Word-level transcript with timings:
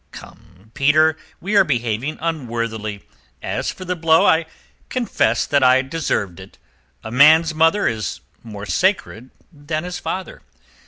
"Come, 0.11 0.71
Peter, 0.73 1.15
we 1.39 1.55
are 1.55 1.63
behaving 1.63 2.17
unworthily. 2.19 3.03
As 3.43 3.69
for 3.69 3.85
the 3.85 3.95
blow, 3.95 4.25
I 4.25 4.47
confess 4.89 5.45
that 5.45 5.61
I 5.63 5.83
deserved 5.83 6.39
it. 6.39 6.57
A 7.03 7.11
man's 7.11 7.53
mother 7.53 7.87
is 7.87 8.19
more 8.41 8.65
sacred 8.65 9.29
than 9.53 9.83
his 9.83 9.99
father. 9.99 10.41